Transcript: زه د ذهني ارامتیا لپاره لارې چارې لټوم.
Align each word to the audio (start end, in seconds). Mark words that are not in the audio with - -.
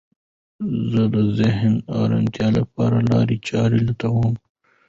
زه 0.91 1.01
د 1.13 1.15
ذهني 1.37 1.79
ارامتیا 1.99 2.47
لپاره 2.59 2.97
لارې 3.11 3.37
چارې 3.49 3.77
لټوم. 3.87 4.33